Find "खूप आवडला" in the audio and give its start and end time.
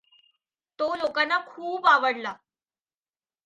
1.47-2.33